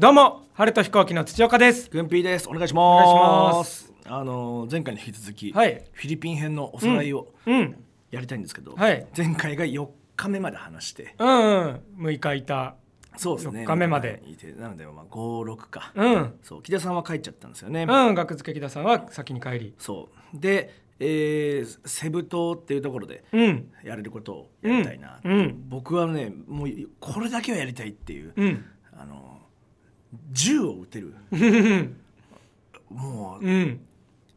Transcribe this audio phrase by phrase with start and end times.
[0.00, 1.90] どうも晴れと飛行機の土岡です。
[1.90, 2.48] グンピーです。
[2.48, 3.92] お願いしお願いしまます。
[4.06, 5.84] あの前回に引き続き、はい。
[5.92, 7.84] フィリピン編のおさらいをうん。
[8.10, 9.06] やりたいんですけど、はい。
[9.14, 9.86] 前回が4
[10.16, 11.80] 日目まで話してうんうん。
[11.98, 12.76] 6日いた。
[13.18, 13.64] そうですね。
[13.64, 14.22] 4日目まで。
[14.26, 16.34] いてなのでまあ56か、うん。
[16.42, 19.74] そう木田さんは帰っちゃったんですよね、うん学付け木田さんは先に帰り。
[19.76, 20.40] そう。
[20.40, 23.70] で、えーセブ島っていうところでうん。
[23.84, 25.68] やれることをやりたいなうん。
[25.68, 26.68] 僕はねもう
[27.00, 28.64] これだけはやりたいっていう、うん。
[28.96, 29.36] あの
[30.32, 31.14] 銃を撃てる。
[31.32, 31.96] うん
[32.90, 33.80] もううん。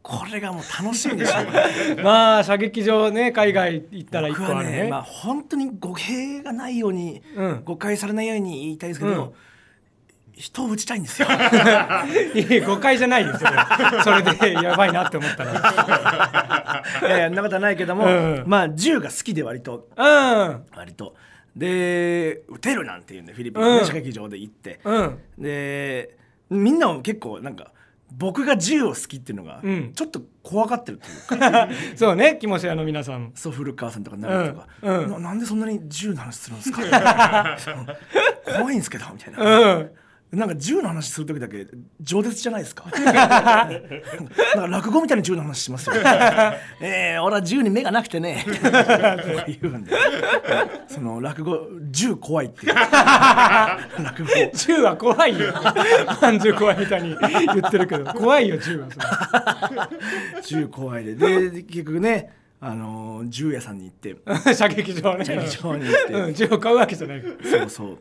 [0.03, 1.95] これがもう楽しみでしょうがない。
[2.03, 4.77] まあ射撃場ね海外行ったら一僕個あるね。
[4.79, 7.61] はねまあ本当に語弊がないように、うん。
[7.63, 9.33] 誤解されないように言いたいですけど、うん。
[10.33, 11.27] 人を撃ちたいんですよ。
[11.31, 13.51] いや誤解じゃないよそれ
[14.03, 16.83] それでやばいなって思ったら。
[17.01, 18.43] いやいやそんなことはないけども、うん。
[18.45, 19.87] まあ銃が好きで割と。
[19.95, 20.65] うん。
[20.75, 21.15] 割と
[21.55, 23.85] で撃てるなんていうんでフィリピンのね、うん。
[23.85, 25.19] 射撃場で行って、うん。
[25.37, 26.17] で
[26.49, 27.71] みんなも結構なんか
[28.15, 29.93] 僕が銃を好きっていうのが、うん。
[29.93, 31.69] ちょっと怖がってるというか。
[31.95, 33.31] そうねキモシアの皆さん。
[33.35, 35.03] そう古川さんとか奈良とか、うん。
[35.03, 35.11] うん。
[35.11, 37.57] ななんでそんなに銃の話するんですか？
[38.57, 39.91] 怖いんですけどみたいな、うん
[40.33, 41.67] なんか銃の話する時だけ
[42.01, 42.85] 饒舌じゃないですか。
[42.95, 45.95] なんか落語みたいに銃の話しますよ、
[46.81, 48.43] えー、俺は銃に目がなくてね。
[49.61, 49.91] 言うんで。
[50.87, 52.73] その落語銃怖いっていう。
[54.03, 54.29] 落語。
[54.55, 55.53] 銃は怖いよ。
[56.21, 59.89] まんじゅう怖いみたいに言ってるけど怖いよ銃は
[60.43, 61.13] 銃怖いで。
[61.13, 64.15] で結局ねあのー銃屋さんに行って。
[64.55, 65.25] 射撃場ね。
[65.25, 66.13] 射撃場に行って。
[66.13, 67.23] うん、銃を買うわけじゃない。
[67.43, 67.99] そうそう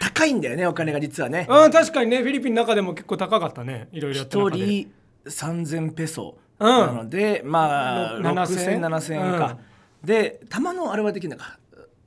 [0.00, 1.46] 高いんだよねお金が実はね。
[1.48, 1.70] うん。
[1.70, 2.22] 確かにね。
[2.22, 3.88] フィリピンの中でも結構高かったね。
[3.92, 4.66] いろいろやってる一中で。
[4.66, 4.92] 人
[5.26, 6.68] 3000ペソうん。
[6.68, 9.58] なので、まあろ7000 60007000円か、
[10.02, 11.58] で弾のあれはできるのか、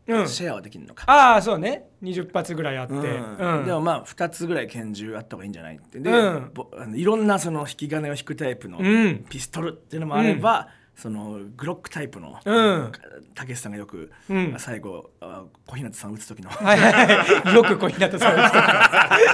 [0.08, 0.28] うん。
[0.28, 1.88] シェアはできるのか、ああそうね。
[2.04, 3.60] 20発ぐらいあって、うん。
[3.60, 3.66] うん。
[3.66, 5.78] でもまあ2つぐらい拳銃あった方がいいんじゃない？
[5.78, 6.50] ってで、あ
[6.86, 9.26] のいろんなその引き金を引くタイプのうん。
[9.30, 12.92] ピストルっていうのもあれば、そのグロックタイプのうん。
[13.34, 14.56] たけしさんがよく、うん。
[14.60, 16.50] 最後あ小日向さん撃つ時の。
[16.50, 16.94] はいはい。
[16.94, 18.50] はいよく小日向さん打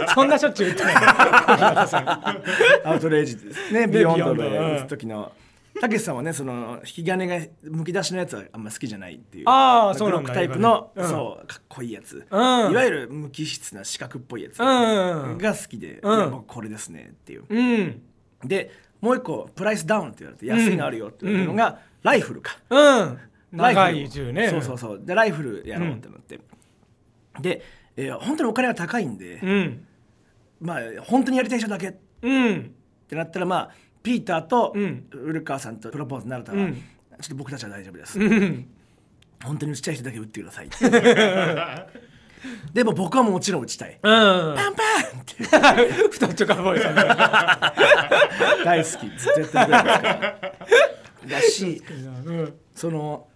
[0.06, 0.96] つとそんなしょっちゅう打ってない。
[2.86, 3.88] アウトレイジですね。
[3.88, 5.32] でビヨンドでビヨンドうん撃つ時の。
[5.80, 9.44] たけしさんはねその引き金がむき出しのやつはあんま好きじゃないっていう。
[9.48, 11.08] あーそうロックタイプの、うん。
[11.08, 12.72] そうかっこいいやつ、うん。
[12.72, 15.38] いわゆる無機質な四角っぽいやつうん。
[15.38, 16.32] が好きで、うん。
[16.32, 17.44] 僕これですねっていう。
[17.48, 18.02] うん。
[18.44, 18.72] で
[19.02, 22.58] もう一個プライスダウンって言われて安いのあるよって言われたのが、ライフルか。
[22.70, 23.20] うん。
[23.52, 24.06] 長ライフル。
[24.06, 24.50] い銃ね。
[24.50, 25.02] そうそうそう。
[25.04, 26.40] でライフルやろうってなって、
[27.40, 27.62] で、
[27.96, 29.86] えー本当にお金が高いんで、うん。
[30.60, 31.90] まあ本当にやりたい人だけ。
[31.90, 32.74] っうん。
[33.08, 33.72] てなったらまあ
[34.04, 35.08] ピーターとうん。
[35.12, 36.74] 古川さんとプロポーズになるたら、うん。
[36.76, 36.82] ちょ
[37.26, 38.68] っと僕たちは大丈夫です、うん。
[39.44, 40.70] 本当に打ちたい人だけ打ってください
[42.74, 44.00] でも僕はもちろん打ちたい。
[44.02, 44.56] うん。
[44.56, 44.84] パンパ
[45.18, 45.44] ンって。
[46.12, 47.04] 太っちょかボーイさんね
[48.64, 49.18] 大好き。
[49.18, 51.32] ずっとやってるぐらいですから。
[51.40, 51.84] だし
[52.26, 53.28] うんその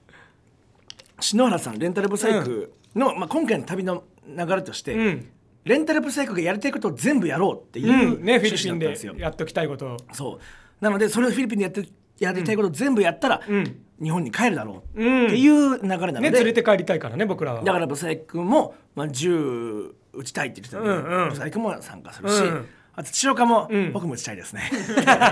[1.20, 5.30] 篠原さんレンタルブサイクの、まあ、今回の旅の流れとして、うん。
[5.64, 8.24] レンタルブサイクがやりたいことを全部やろうっていううん。
[8.24, 9.98] ねフィリ趣ピンでやっときたいことを。
[10.14, 10.84] そう。
[10.84, 11.88] なのでそれをフィリピンでやって
[12.20, 15.28] やりたいことを全部やったら、うん日本に帰るだろううん。
[15.28, 17.64] っていう流れなので、ね連れて帰りたいからね僕らは。
[17.64, 21.30] だからブサイクも、まあ、銃撃ちたいって言ってたので、うんうん。
[21.30, 23.94] ブサイクも参加するし、うんあと千代岡も、ん。
[23.94, 24.70] 僕も撃ちたいですね。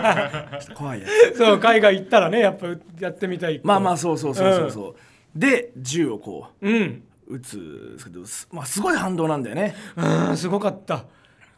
[0.75, 1.03] 怖い
[1.35, 2.67] そう海外行ったらねやっぱ
[2.99, 4.95] やってみたいまあまあそうそうそうそうそ
[5.35, 7.03] う、で銃をこうん。
[7.27, 9.75] う撃つんですけどす,、まあ、すごい反動なんだよね。
[9.97, 11.03] うんすごかった。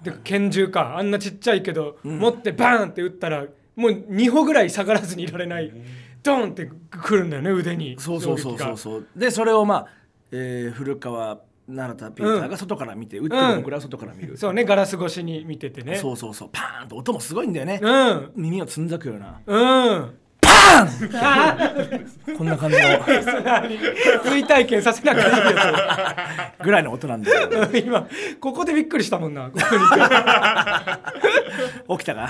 [0.02, 0.98] で拳銃か。
[0.98, 3.46] あんなちっちゃいけど、持ってバーンって撃ったら
[3.76, 5.72] もう2歩ぐらい下がらずにいられない、
[6.24, 7.96] ドンってくるんだよね腕に。
[8.00, 8.74] そうそうそうそう。
[8.74, 9.88] うそうでそれをまあ、
[10.32, 15.96] えー古川奈良田ピーターが外から見て、撃ってる僕らは外から見る、そうねガラス越しに見ててね。
[15.96, 16.50] そうそうそう。
[16.52, 18.32] パーンと音もすごいんだよね、うん。
[18.36, 19.42] 耳をつんざくような。
[19.46, 20.18] うん
[22.38, 22.84] こんな感じの。
[24.24, 28.08] 追体験させなくていいやぐらいの音なんだけどつ今
[28.40, 29.50] ここでびっくりしたもんな。
[29.50, 29.60] ここ
[31.90, 32.30] に起きたか？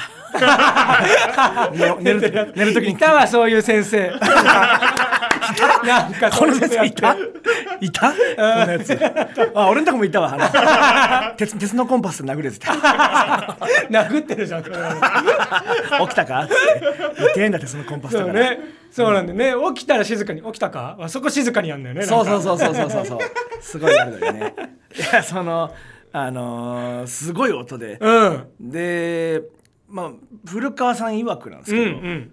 [2.00, 2.94] 寝る寝る時に。
[2.94, 4.12] いたわそういう先生
[5.86, 7.16] なんかこの先生いやた？
[7.80, 8.10] いた？
[8.12, 8.18] こん
[8.68, 8.98] なやつ。
[9.56, 12.72] あ俺のとこもいたわ 鉄鉄のコンパスで殴るやついた。
[13.90, 16.44] 殴ってるじゃん起きたか？
[16.44, 16.54] って。
[17.34, 18.60] 痛えんだ鉄のコンパスだそうからね。
[18.92, 19.54] そうなんでね。
[19.76, 20.42] 起きたら静かに。
[20.42, 20.98] 起きたか？
[21.00, 23.20] あそこ静かにやんだよねそうそううそうそうそうそうそう。
[23.62, 24.54] すごいあるだよね。
[24.96, 25.74] いやその
[26.14, 28.48] あのーすごい音で、うん。
[28.60, 29.42] で
[29.90, 30.10] まあ
[30.46, 32.32] 古川さん曰くなんですうんけど、うん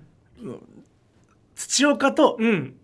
[1.55, 2.75] 土岡とうん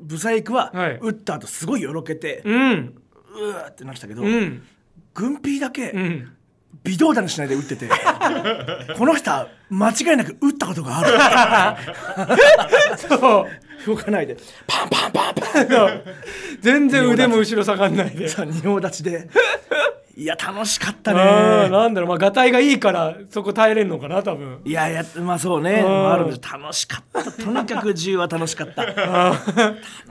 [0.00, 0.98] ブサイクは、はい。
[1.00, 2.94] 打った後すごいよろけて、うん。
[3.34, 4.62] うわーってなってたけど、うん。
[5.14, 6.32] 軍ピーだけ、うん。
[6.84, 7.88] 微動だにしないで打ってて
[8.96, 11.76] この人は間違いなく打ったことがあ
[12.26, 12.98] る。
[13.08, 13.46] そ
[13.86, 13.86] う。
[13.86, 14.36] 動かないで。
[14.66, 16.02] パンパンパンパン。
[16.60, 18.28] 全然腕も後ろ下がんないで。
[18.28, 19.28] さ仁王立ちで
[20.18, 21.70] いや楽しかったね。
[21.70, 22.08] なんだろう。
[22.08, 24.60] まあガタイがいいからそこ耐えれんのかな多分。
[24.64, 25.74] いやいやまあそうね。
[25.74, 26.12] うん。
[26.12, 26.40] あるんです。
[26.42, 27.30] 楽しかった。
[27.30, 28.82] とにかく銃は楽しかった。
[28.84, 28.98] 楽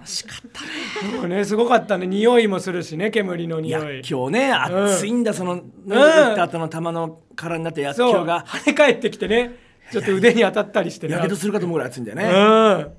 [0.06, 1.36] しかったね。
[1.36, 2.08] ねすごかったね。
[2.08, 3.70] 匂いもするしね煙のい。
[3.70, 5.34] や匂い今日ね暑いんだ。
[5.34, 8.46] その、ね打った後の球の殻になって薬莢が。
[8.48, 9.58] 跳ね返ってきてね
[9.92, 11.16] ちょっと腕に当たったりしてね。
[11.16, 12.92] やけどするかと思うぐらい暑いんだよね、うん。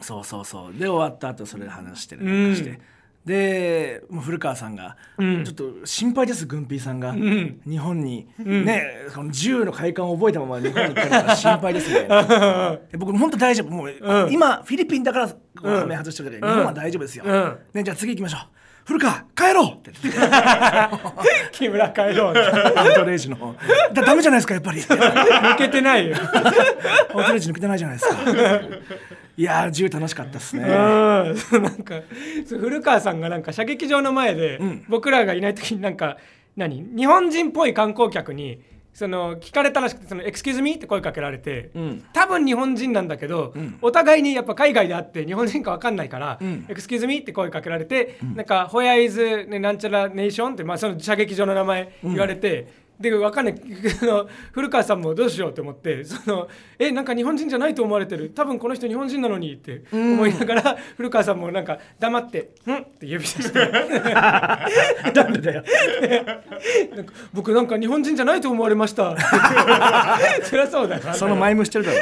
[0.00, 0.72] そうそうそう。
[0.72, 2.78] で終わった後それで話してねなんかして、うん
[3.26, 5.44] でもう古川さんが、うん。
[5.44, 7.60] ちょっと心配です軍ピーさんが、ん。
[7.66, 8.64] 日本に、ん。
[8.64, 12.06] ねこの銃の快感を覚えたまま日本に行ったから心配ですね。
[12.92, 13.70] で僕本当大丈夫。
[13.72, 14.32] もう、うん。
[14.32, 15.34] 今フィリピンだからこ
[15.64, 15.80] ううん。
[15.80, 17.58] 羽目外してるけど、日本は大丈夫ですよ、うん。
[17.74, 19.88] ね、じゃあ次行きましょう古川帰ろう！
[19.88, 19.92] って。
[20.00, 20.20] 言って
[21.50, 22.34] 木村帰ろう。
[22.76, 23.34] アウトレイジの。
[23.34, 23.52] 方
[23.92, 24.80] だダメじゃないですかやっぱり。
[24.80, 26.14] 抜けてないよ。
[27.12, 28.16] アウトレイジ抜けてないじゃないですか。
[29.36, 30.62] いやー銃楽しかったっすね。
[30.62, 30.70] うん。
[30.70, 31.94] なんか
[32.48, 34.84] 古川さんがなんか射撃場の前で、ん。
[34.88, 36.16] 僕らがいない時になんか
[36.56, 36.86] 何？
[36.96, 38.60] 日本人っぽい観光客に
[38.96, 42.02] その聞かれたらしくて「そのエクスキューズミー」って声かけられて、ん。
[42.14, 43.78] 多分日本人なんだけど、ん。
[43.82, 46.64] お互いにやっぱ海外で会って日本人か分かんないから「ん。
[46.66, 48.46] エクスキューズミー」って声かけられて、なん。
[48.46, 52.85] か「Where is、ね、なんちゃらネーション」って、まあ、その射撃場の名前言われて。
[53.00, 53.54] で分かんない。
[54.02, 56.48] あの古川さんもどうしようと思ってその
[56.78, 58.30] えなんか日本人じゃないと思われてる。
[58.30, 65.26] 多分この人日本人なのにって思いながら、古川さんもなんか黙って「ん?」って指さしてな。
[65.28, 65.64] んでだよ。
[66.94, 69.16] なんか僕なんか日本人じゃないと思われました。
[70.44, 71.98] そりゃそうだなそのマイムしてるだろ。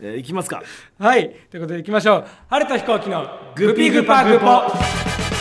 [0.00, 0.62] えー、いきますか。
[0.98, 1.30] はい。
[1.50, 2.24] ということでいきましょう。
[2.48, 3.26] 晴れた飛行機の
[3.56, 5.37] グピグパグポ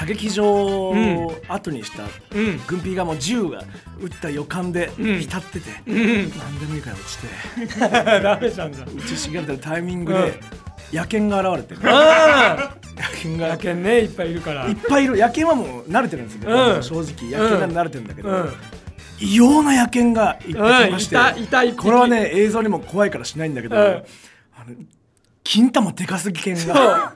[0.00, 2.04] 射撃場を後にした
[2.34, 2.60] うん。
[2.66, 3.62] 軍ピーがもう銃が
[4.00, 5.20] 撃った予感でん。
[5.20, 6.30] 浸ってて、うん。
[6.38, 7.78] 何でもいいから落ちて。
[8.22, 8.88] ダメじゃんじゃん。
[8.88, 10.40] 打ちしがれたタイミングで
[10.90, 13.46] 野犬が現れて、あ野犬が。
[13.48, 14.66] あ野犬ねいっぱいいるから。
[14.68, 15.18] いっぱいいる。
[15.18, 16.82] 野犬はもう慣れてるんですよ、うん。
[16.82, 17.30] 正直。
[17.30, 18.52] 野犬は慣れてるんだけど、うん。
[19.20, 21.76] 異様な野犬がいっぱい来まして、うん。
[21.76, 23.82] これはね映像にも怖いからしないんだけど、うん。
[23.82, 24.74] あの
[25.44, 27.12] 金玉でかすぎ犬が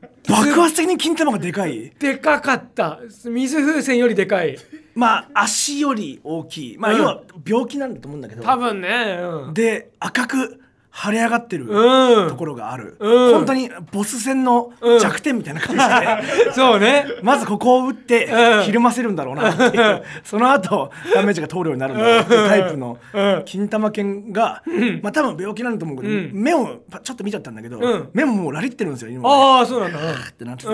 [0.28, 1.92] 爆発的に金玉がでかい？
[1.98, 3.00] でかかった。
[3.24, 4.56] 水風船よりでかい。
[4.94, 6.78] まあ足より大きい。
[6.78, 6.98] まあうん。
[6.98, 9.54] 要は病気なんだと思うんだけど、多分ねうん。
[9.54, 10.60] で赤く
[10.98, 12.28] 腫れ上がってるうん。
[12.28, 13.32] ところがある、うん。
[13.34, 14.98] 本当にボス戦のうん。
[14.98, 17.04] 弱点みたいな感じで、 そうね。
[17.22, 18.62] まずここを打ってうん。
[18.62, 20.02] ひるませるんだろうなっていう。
[20.24, 23.42] その後ダメージが通るようになるんだろうっていうタイプのうん。
[23.44, 24.62] 金玉犬が
[25.02, 26.30] まあ多分病気なんだと思うけど、うん。
[26.32, 28.08] 目をパちょっと見ちゃったんだけど、うん。
[28.14, 29.98] 目ももうラリってるんですよ今ああそうなんだ。
[29.98, 30.66] ってなって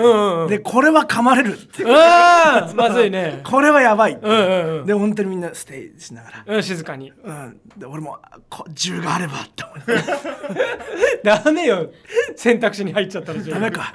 [0.47, 1.87] でこれは噛まれるってう。
[1.87, 1.91] ん。
[1.91, 3.41] ああまずいね。
[3.43, 4.85] これはやばい、うんうんうん。
[4.85, 7.11] で本当にみんなステイしながら、うん静かに。
[7.23, 8.17] うん、で俺も
[8.49, 10.12] こ銃があればって思って
[11.23, 11.89] ダメよ。
[12.35, 13.93] 選択肢に入っちゃったらダメか。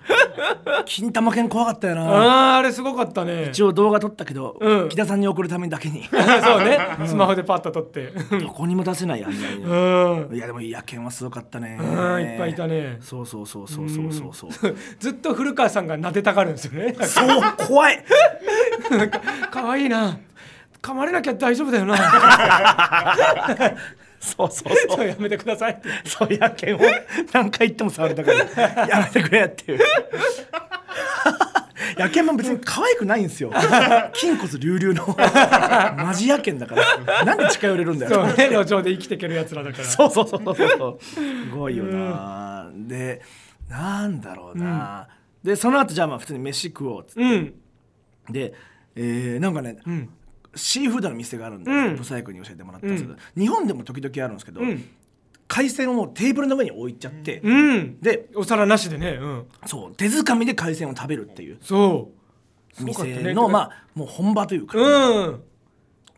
[0.87, 2.03] 金玉犬怖かったよな。
[2.03, 3.49] あああれすごかったね。
[3.49, 4.89] 一応動画撮ったけど、うん。
[4.89, 6.05] 木田さんに送るためだけに。
[6.11, 6.79] そうね。
[7.07, 8.13] スマホでパッと撮って。
[8.39, 10.37] どこにも出せないあんうん。
[10.37, 11.79] いやでも野犬はすごかったね。
[11.81, 12.99] うんいっぱいいたね。
[13.01, 14.77] そうそうそうそうそうそうそう。
[14.99, 16.95] ずっと古川さんが撫でたがるんですよね。
[17.03, 18.05] そう怖い。
[19.51, 20.19] 可愛いな。
[20.81, 21.97] 噛まれなきゃ大丈夫だよな
[24.21, 24.97] そうそうそう。
[24.97, 25.89] そうやめてくださいって。
[26.05, 26.81] そう野犬を
[27.33, 29.79] 何回言っても触れたからやめてくれっていう。
[31.99, 33.51] 野犬も別に可愛くないんですよ。
[34.15, 36.05] 筋骨隆々の。
[36.05, 37.25] マジ野犬だから。
[37.25, 38.13] なんで近寄れるんだよ。
[38.13, 39.85] そうね路上で生きていけるやつらだから。
[39.85, 41.05] そうそうそうそうそう。
[41.05, 43.23] すごいよな、で
[43.69, 45.09] なんだろうな、
[45.43, 47.21] でその後じゃあまあ普通に飯食おうっつって。
[47.21, 47.55] うん。
[48.31, 48.55] で、
[48.95, 50.09] えーなんかね、ん
[50.59, 51.97] シーフードの店があるんで、うん。
[51.97, 54.85] ブサイクに教えてもらったんですけど、日本でも時々あるんですけど、うん。
[55.47, 58.01] 海鮮をもうテーブルの上に置いちゃって、うん。
[58.01, 59.47] でお皿なしでねうん。
[59.67, 62.13] そう手づかみで海鮮を食べるっていうそ
[62.81, 62.85] う。
[62.85, 65.43] 店の、まあもう本場というか、うん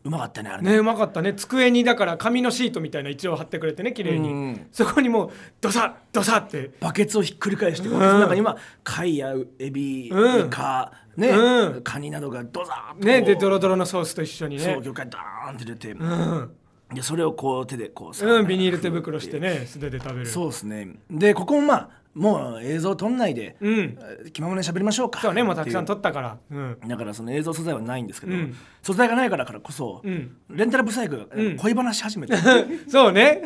[0.03, 0.73] うまかったねあれね。
[0.73, 1.35] ねうまかったね。
[1.35, 5.31] 机にだから紙のシートみたいな一応貼ってくれてね綺麗に、うんそこにもう
[5.61, 6.71] ドサッドサッって。
[6.81, 10.47] バケツをひっくり返して、んバケツの中には貝やエビ、うん。
[10.47, 11.83] イカね、うん。
[11.83, 14.65] カニなどがドザーッとねでドロドロのソースと一緒にね。
[14.65, 16.51] そう魚介ダーンって出て、うん
[16.95, 20.27] でそれをこう手でこうさうんビニール手袋してね素手で食べる。
[20.27, 20.89] そうですね。
[21.11, 23.79] でここもまあもう映像撮んないで、うん。
[24.01, 25.21] えー気ままに喋りましょうか。
[25.21, 26.39] そうねもうたくさん撮ったから。
[26.51, 26.79] うん。
[26.87, 28.57] だからその映像素材はないんですけど、うん。
[28.83, 30.37] 素材がないからからこそ、うん。
[30.51, 31.57] レンタルブサイクがん。
[31.57, 32.35] 恋話し始めて、
[32.89, 33.43] そうね。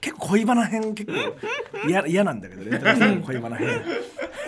[0.00, 3.82] 結構恋バナ編結構嫌嫌なんだけどレンタルブサイクの恋バナ編。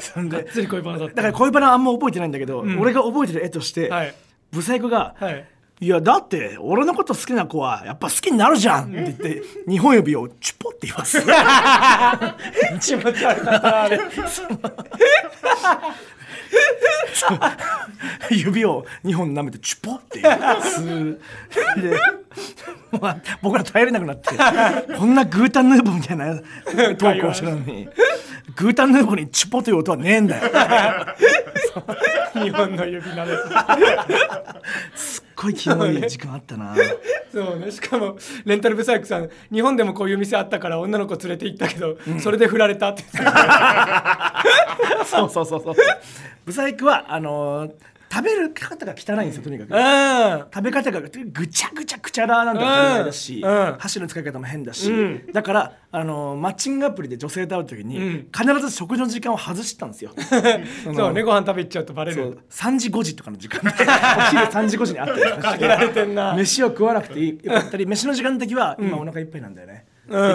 [0.00, 2.79] そんでつり恋バナだから恋バナあんま覚えてないんだけど、ん。
[2.81, 4.14] 俺が覚えてる絵として、はい。
[4.50, 5.47] ブサイクが、はい
[5.83, 11.21] いやだって俺のこと好きな子はやっぱ好きになるじゃんって言って2本指をチュポって言います。
[12.81, 14.01] 気 持ち悪かったあれ。
[18.31, 21.21] 指を2本舐めてチュポって吸う
[21.81, 21.99] で、
[23.01, 24.31] まあ、僕ら耐えれなくなって
[24.97, 26.37] こんなグータンヌーボーみたいな
[26.95, 27.89] トークをしてるのに
[28.57, 30.43] グータンヌーボーにチュポという音はねえんだよ。
[32.35, 33.43] 日本の指なです。
[35.17, 36.75] すっごいキモい時間あったな。
[37.33, 37.71] そうね。
[37.71, 43.05] しかもレンタルブサイクさん日本でもこういう店あったから女の子連れて行ったけど、それで振られたって
[45.07, 45.75] そうそうそうそう。
[46.45, 47.73] ブサイクはあのー
[48.12, 49.71] 食べる方が汚いんですよとにかく。
[49.71, 53.66] うん食べ方がぐちゃぐちゃくちゃらなんて当たり前だし、うん。
[53.69, 53.76] うん。
[53.78, 55.33] 箸の使い方も変だし、うん。
[55.33, 58.28] だからあのマッチングアプリで女性と会う時に、うん。
[58.31, 60.12] 必ず食事の時間を外したんですよ。
[60.95, 62.16] そうねご飯食べ行っちゃうとバレる。
[62.16, 69.87] そう3時5時とかの時間で お昼3時5時に会ったりして限られてんな飯を食わなくていいよかったり飯の時間の時は今お腹いっぱいなんだよね、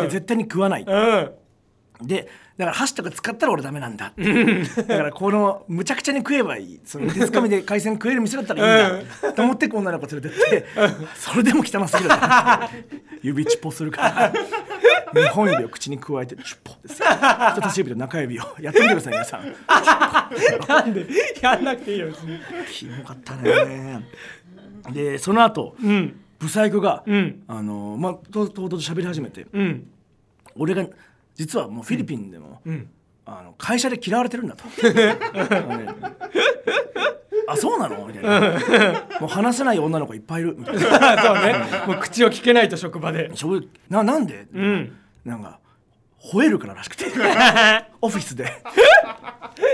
[0.09, 2.07] 絶対に食わない、うん。
[2.07, 2.27] で
[2.57, 4.13] だから箸とか使ったら俺ダメなんだ。
[4.17, 6.79] だからこのむちゃくちゃに食えばいい。
[6.83, 10.65] その手づかみで海鮮食える店だったらいいんだ、と思って女の子連れてって。
[11.15, 12.09] それでも汚すぎる。
[12.09, 12.67] な
[13.21, 14.33] 指チュポするから。
[15.13, 18.43] 2本指を口に加えてチュポですよ人差し指と中指を。
[18.59, 19.55] やってみてください皆さん。
[20.67, 21.07] なんで？
[21.41, 22.07] やんなくていいよ
[22.71, 24.03] キモかったね。
[24.91, 26.19] でその後うん。
[26.39, 27.43] ブサイクが、うん。
[27.47, 29.45] あのまあととうとうと喋り始めて。
[29.53, 29.87] うん。
[30.55, 30.85] 俺が
[31.37, 32.89] 実はもうフィリピンでも、うん。
[33.25, 34.63] あの会社で嫌われてるんだと。
[37.49, 38.05] あそうなの？
[38.07, 38.51] みたいな。
[39.19, 40.55] もう話せない女の子いっぱいいる。
[40.57, 40.81] みたいな。
[41.21, 41.53] そうね。
[41.87, 43.31] もう口を聞けないと職場で。
[43.89, 44.97] ななんで、ん。
[45.25, 45.59] なんか
[46.33, 47.05] 吠えるかららしくて。
[48.01, 48.51] オフィスで。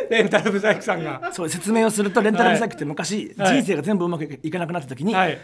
[0.10, 1.30] レンタルブサイクさんが。
[1.32, 3.58] そう説明をするとレンタルブサイクって昔、はい。
[3.62, 5.40] 人生が全部うまくいかなくなった時に「はい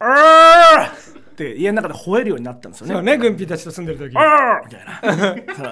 [0.00, 2.94] あーって家の中で吠えるようになったんですよね。
[2.94, 4.16] そうね軍ピたちと住んでる時。
[4.16, 4.64] あー!
[4.64, 5.66] みたい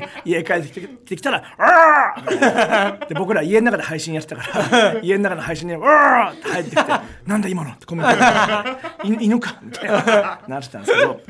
[0.00, 0.08] な。
[0.24, 2.34] 家帰ってきたら「あー!
[2.34, 2.50] みた
[2.94, 3.06] いな。
[3.06, 6.32] で僕ら家の中で配信やってたから 家の中の配信に「あー!
[6.32, 6.92] って入ってきて
[7.26, 8.78] 「なんだ今の?」ってコメントが。
[9.04, 10.40] 犬犬か?」みたいな。
[10.48, 11.20] なってたんですけど。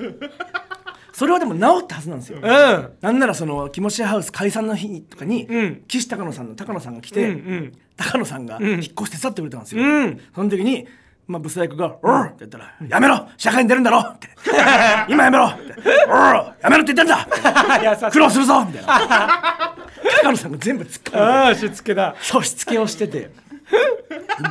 [1.12, 2.40] それはでも治ったはずなんですよ。
[2.42, 2.90] うん。
[3.00, 5.82] なんならそのキモシェハウス解散の日とかに、うん。
[5.88, 7.72] 岸高野さんの高野さんが来うて、んうん。
[7.96, 9.82] 高野さんが引っ越し手伝ってくれたんですよ。
[9.82, 10.20] うん。
[10.34, 10.86] その時に、
[11.28, 14.28] まあ、ブス大工が「おう!」って言ったら「やめろ社会に出るんだろ!」って
[15.08, 15.74] 「今やめろ!」って
[16.08, 17.26] 「おうやめろって言ってんだ!
[18.10, 19.74] 」苦労するぞみたいな。
[20.22, 21.18] 高野さんが全部突っ込んで。
[21.20, 22.14] ああしつけだ。
[22.20, 23.30] そうしつけをしてて。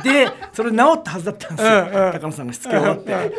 [0.02, 2.12] でそれ治ったはずだったんですよ、うんうん。
[2.12, 3.32] 高野さんがしつけ終わって。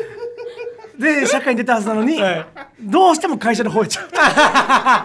[0.97, 2.45] で社会に出たはずなのに、はい。
[2.81, 5.03] どうしても会社で吠えちゃ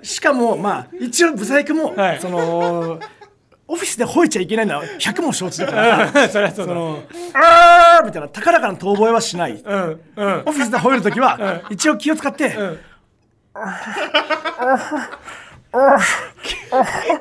[0.00, 2.20] う しかもまあ一応ブサイクも、はい。
[2.20, 3.00] その
[3.72, 6.04] オフィスで吠えちゃいけないのは100も承知だから。
[6.04, 6.28] うん。
[6.28, 7.02] そりゃそうの
[7.32, 10.00] 「あー」みたいな高らかな遠吠えはしない、うん。
[10.14, 10.42] うん。
[10.44, 12.78] オフィスで吠える時は、一応気を使って、ん。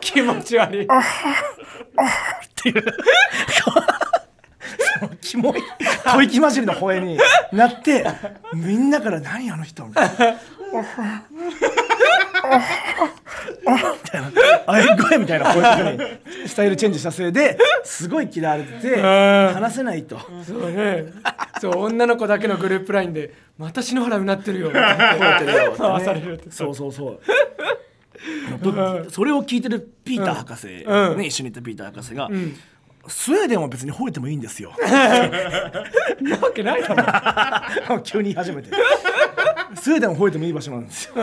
[0.01, 0.83] 気持ち悪い。
[0.83, 0.87] っ
[2.61, 2.83] ていう。
[5.21, 5.61] キモい
[6.03, 7.17] 吐息混じりの声に
[7.53, 8.05] なって
[8.53, 10.11] みんなから「何あの人」みたいな。
[13.61, 14.31] みたいな。
[14.67, 15.61] あえ声みたいな声
[15.93, 15.99] に
[16.47, 19.03] スタイルチェンジしたせいですごい嫌われててん。
[19.53, 20.19] 話せないと。
[20.45, 21.05] そうね。
[21.59, 25.89] そう女の子だけのグループラインで「また篠原うなってるよ」って吠えてるよってね。
[25.89, 26.51] 回されるって。
[26.51, 27.19] そうそうそう。
[28.61, 31.17] どそれを聞いてるピーター博士、うん。
[31.17, 32.55] ね、一緒に行ったピーター博士が、ん。
[33.07, 34.73] スウェーデンは別に吠えてもいいんですよ。
[36.21, 37.99] なわけないだろ。
[38.05, 38.69] 急に言い始めて。
[39.75, 41.13] スウェーデンを吠えてもいい場所なんですよ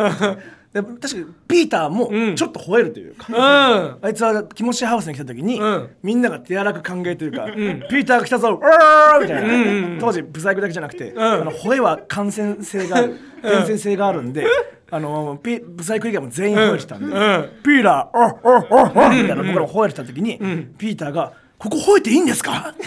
[0.83, 2.37] で確かにピーターもうん。
[2.37, 3.99] ちょっと吠えるというか、うん。
[4.03, 5.91] あいつはキモシハウスに来た時に、うん。
[6.03, 7.47] みんなが手柔らか歓迎というか
[7.91, 11.19] 「ピーターが来たぞうわー!」みたいな、当時ブサイクだけじゃなくて、ん。
[11.19, 14.47] あの吠えは感染性がある伝染性があるんで、
[14.91, 17.49] あのピブサイク以外も全員吠えてたんで「うん。
[17.63, 20.39] ピーターおおおおみたいな僕らも吠えてた時に、
[20.79, 22.73] ピーターが「ここ吠えていいんですか?」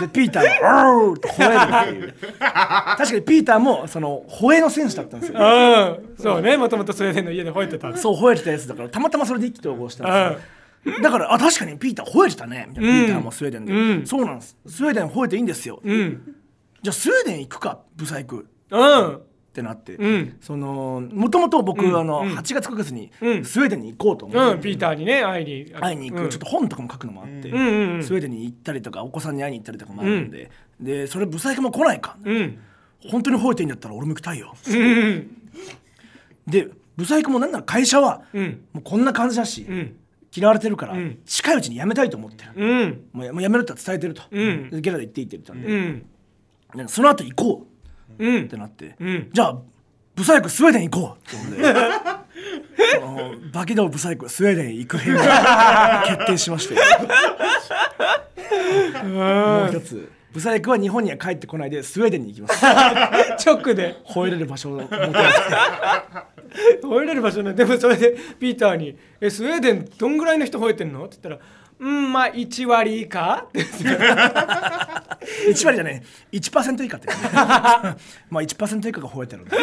[0.00, 2.32] でピーターが「おー!」って吠えるっていう。
[2.38, 5.38] 確かにピーターもその吠えの選手だったんですよ。
[5.38, 6.16] うん。
[6.18, 6.56] そうね。
[6.56, 7.96] もともとスウェーデンの家で吠えてた。
[7.96, 10.40] そう吠えてたやつだからたまたまそれで意気投合したんで
[10.84, 11.00] すよ。
[11.00, 12.66] だからあ確かにピーター吠えてたね。
[12.68, 13.04] みたいな、うん。
[13.06, 14.06] ピーターもスウェーデンで、うん。
[14.06, 14.56] そうなんです。
[14.66, 16.34] スウェーデン吠えていいんですよ、うん。
[16.82, 18.46] じゃあスウェーデン行くかブサイク。
[18.70, 19.20] うん
[19.52, 20.36] ってなって、うん。
[20.40, 22.32] そのもともと僕、うんあのうん。
[22.32, 23.44] 8月9月にうん。
[23.44, 25.70] スウェーデンに行こうと思って、うんピーターにね会いに。
[25.72, 26.30] 会いに行く、うん。
[26.30, 32.58] ちょっと本とかも書くのもあって、スウェーデンに行ったりとかお子さんに会いに行ったりとかもあるんで、でそれブサイクも来ないか、うん。
[33.10, 34.54] 本当に吠えていいんだったら俺も行きたいよ。
[36.46, 38.64] でブサイクもなんなら会社はうん。
[38.72, 39.96] もうこんな感じだし、うん。
[40.34, 41.18] 嫌われてるから、うん。
[41.26, 43.04] 近いうちに辞めたいと思ってる、うん。
[43.12, 46.06] もうやめるって伝えてると、ゲラで行っていいって言ってたんで、うん。
[46.74, 47.71] でその後行こう
[48.18, 48.44] うん。
[48.44, 49.30] ってなって、うん。
[49.32, 49.58] じゃあ
[50.14, 51.18] ブサイクスウェーデン行こう。
[51.18, 51.74] ってで
[53.52, 56.74] バキドーブサイクスウェーデン行く編が 決定しまして。
[59.04, 60.10] もう一つ。
[60.32, 62.64] ブサイクは日本には帰ってこないでスウェーデンに行きます。
[63.46, 63.96] 直で。
[64.06, 65.12] 吠えれる場所を求めて。
[66.82, 71.48] 吠えれる場所ねでもそれでピーターに「えスウェーデンどんぐらいの人吠えてんの?」って言ったら
[71.80, 74.04] 「うんまあ1割以下」って言って
[75.48, 76.02] 1割じゃない。
[76.32, 79.42] 1%以下って、ね、 まあ1%以下が吠えてる。
[79.42, 79.56] んだ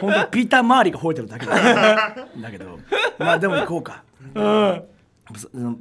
[0.00, 1.54] 本当にピーター周りが吠えてるだけだ。
[2.40, 2.78] だけど。
[3.18, 4.02] まあでも行こうか。
[4.34, 4.82] うん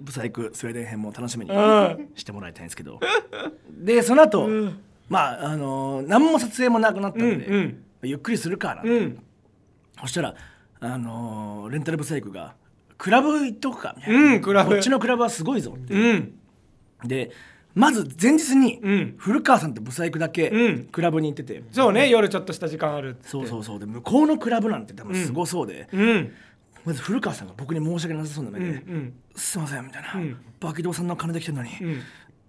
[0.02, 3.00] ブサイクスウェーデン編も楽しみにうんしてもらいたいんですけど。
[3.70, 4.50] でその後、
[5.08, 8.82] まああのー何も撮影もなくなったうんので、うんゆっくりするかな。
[8.84, 9.20] うん。
[10.02, 10.36] そしたら
[10.82, 12.56] あのーレンタルブサイクが
[12.98, 14.72] クラブ行っとくかみたいな、うんクラブ。
[14.72, 16.34] こっちのクラブはすごいぞって、うん。
[17.06, 17.32] で
[17.78, 19.16] まず前日に、うん。
[19.18, 20.84] 古川さんとブサイクだけうん。
[20.86, 23.30] クラブに行ってて、そうね夜ちょっとした時間あるって。
[23.30, 23.80] そうそうそう。
[23.80, 26.34] で向こうのクラブなんて多分すごそうで、うん。
[26.86, 30.38] まず古川さんが僕に申し訳なさそうな目でん「すいません」みたいな、うん。
[30.60, 31.70] バキドーさんの金で来てるのに、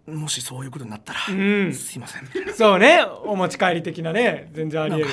[0.07, 0.17] うん。
[0.17, 1.75] もしそういうことになったら、うん。
[1.75, 2.23] すいません。
[2.23, 3.05] みたいなそうね。
[3.25, 5.07] お持ち帰り的なね全然ありえる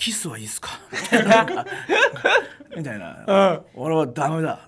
[0.00, 0.70] キスはいいっすか？
[2.74, 3.62] みたいな。
[3.74, 4.66] 俺はダメだ。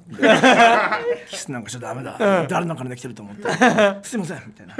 [1.30, 2.48] キスなんかしちゃダメだ、うん。
[2.48, 3.48] 誰の金で来てると思って。
[4.02, 4.42] すいません。
[4.46, 4.76] みたいな。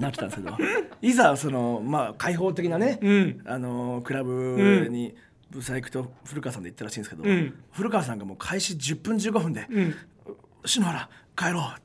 [0.00, 0.58] なってたんですけど。
[1.00, 3.40] いざそのまあ開放的なね、うん。
[3.46, 5.14] あのクラブに
[5.48, 7.54] ブサイクと古川さんで行ったらしいんですけど、うん。
[7.70, 9.94] 古川さんがもう開始10分15分でうん
[10.66, 11.82] 「篠原帰ろう」っ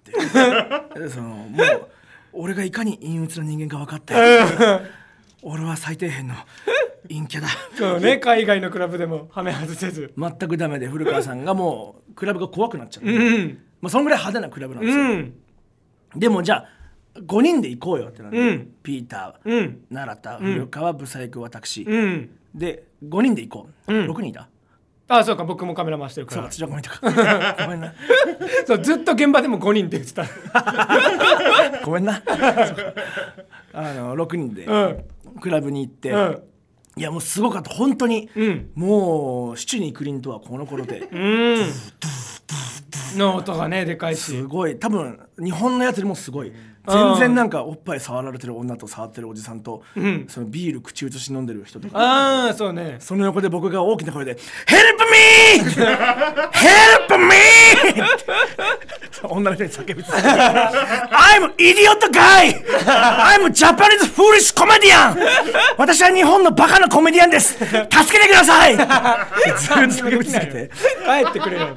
[0.96, 1.00] て。
[1.00, 1.88] で そのもう
[2.34, 4.16] 俺がいかに陰鬱な人間か分かって
[5.44, 6.34] 俺は最底辺の
[7.12, 7.48] 陰キャだ。
[7.78, 10.14] そうね海外のクラブでもハメ外せず。
[10.18, 13.60] 全くダメで古川さんがもう クラブが怖くなっちゃって、うん。
[13.82, 15.34] まあ、そんぐらい派手なクラブなんですよ、うん。
[16.16, 16.66] でもじゃあ
[17.20, 18.74] 5人で行こうよってなって、うん。
[18.84, 19.82] ピーター、うん。
[19.92, 22.30] 奈良田古川ブサイク私、うん。
[22.56, 24.12] で5人で行こう、うん。
[24.12, 24.48] 6人だ
[25.08, 27.00] あそうか僕もカメラ回してるかそうらじゃあごめんとか。
[27.66, 27.94] ごめんな。
[28.66, 30.26] そうずっと現場でも5人って言ってた。
[31.84, 32.22] ごめんな。
[33.74, 35.04] あの6人でうん。
[35.42, 36.44] クラブに行って、うん
[36.98, 37.70] いやもうすごかった。
[37.70, 38.70] 本当に、うん。
[38.76, 41.08] もう七にクリンとはこの頃で。
[41.12, 41.68] うん。
[43.18, 44.78] の音がねでかいすしごい。
[44.78, 46.52] 多分日本のやつよりもすごい。
[46.88, 50.26] 全然なんかおっぱい触られてる女と触ってるおじさんと、うん。
[50.28, 51.98] そのビール口移し飲んでる人とか。
[51.98, 52.98] ああそうね。
[53.00, 54.80] その横で僕が大きな声で「Help
[55.58, 55.72] me!
[55.72, 57.26] Help me!」
[59.30, 60.28] 女の人に叫び続けて
[61.12, 62.64] 「I'm idiot guy!
[62.86, 65.18] I'm Japanese foolish comedian!
[65.78, 67.54] 私は日本のバカなコメディアンです。
[67.58, 70.72] 助けてください!」ずっと叫び続けて。
[71.06, 71.68] 帰ってくれよ。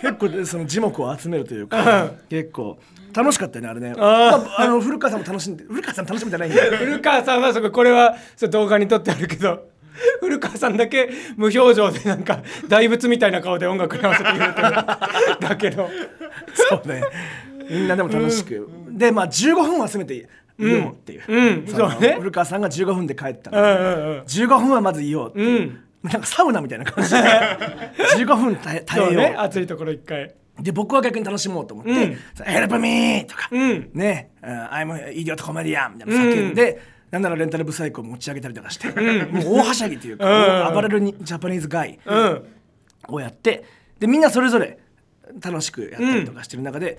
[0.00, 2.78] 結構その字幕を集めるというか結構
[3.14, 3.94] 楽しかったよねあれね。
[3.98, 4.44] あー。
[4.44, 6.76] まあ、あの古川さんも楽しんで古川さん楽しみじゃないんだよ。
[6.76, 8.14] 古川さんはそここれは
[8.50, 9.69] 動画に撮ってあるけど
[10.20, 14.68] 古川さんだけ無表情でなんか大仏みたいな顔で音楽に合わせて言うてる
[15.40, 15.90] だけど。
[16.54, 17.02] そうね。
[17.68, 20.20] みんなでも楽しく、でまあ15分はせめてい
[20.58, 21.66] ようっていう、うん。
[21.66, 22.16] そのそうね。
[22.18, 24.20] 古川さんが15分で帰ったので、うんうんうん。
[24.22, 27.18] 15分はまずいようっていう、なんかサウナみたいな感じで。
[28.24, 29.14] 15分耐え耐えよう。
[29.14, 29.34] ね。
[29.36, 30.34] 暑いところ一回。
[30.60, 32.18] で僕は逆に楽しもうと思って「うん。
[32.44, 33.90] Help me!」とか、うん。
[33.94, 40.74] ね「uh, I'm idiot comedian」みたいな叫んで、なんならレンタルブサイクを持ち上げたりとかして、もう大はしゃぎというか、うん。
[40.74, 42.44] 暴れるにジャパニーズガイうん。
[43.08, 43.64] をやって
[43.98, 44.78] でみんなそれぞれ
[45.40, 46.98] 楽しくやったりとかしてる中で、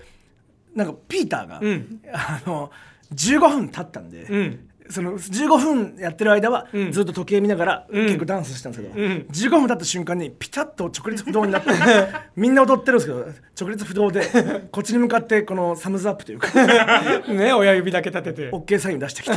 [0.75, 2.01] なんかピーターが、ん。
[2.13, 2.71] あの
[3.13, 6.91] 15分経ったんで、うんその15分やってる間はん。
[6.91, 7.93] ずっと時計見ながらん。
[7.93, 9.11] 結構ダンスしてたんですけど、ん。
[9.29, 11.69] 15分経った瞬間にピタッと直立不動になって
[12.35, 13.25] みんな踊ってるんですけど
[13.59, 14.23] 直立不動で
[14.71, 16.47] こっちに向かってこのサムズアップというか
[17.27, 18.49] ね親指だけ立てて。
[18.51, 19.35] OK サイン出してきて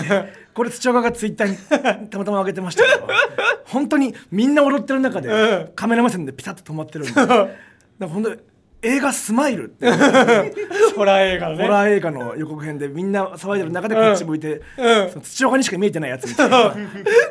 [0.53, 3.09] これ土岡がツイッターにたまたま上げてましたけど
[3.65, 7.49] 本当にみんな踊ってる中でカメラ目線でピタッと止まってるんでだか
[7.99, 8.37] ら本当に
[8.85, 9.91] 映画「スマイル」って
[10.95, 11.65] ホラー映画のね。
[11.65, 15.11] ホラー映画の予告編でみんな騒いでる中でこっち向いて、うん。
[15.11, 16.75] その土岡にしか見えてないやつみたいな。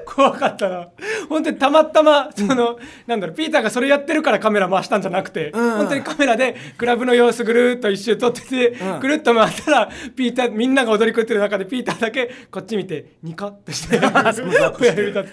[0.05, 0.87] 怖かったな。
[1.29, 5.71] 本当にたまたまその、なんだろうピーターがそれやってるからカメラ回したんじゃなくて、んうん。
[5.77, 8.99] 本当にカメラでクラブの様子ぐるーっと一周撮ってて、うん。
[8.99, 15.29] ぐるっと回ったらピーターみんなが踊り子ってる中でピーターだけこっち見てニカッとして 親指 立て